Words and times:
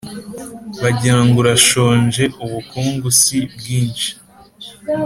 Bagira 0.81 1.19
ngo 1.25 1.37
urashonjeUbukungu 1.41 3.07
si 3.19 3.37
bwinshi. 3.53 4.09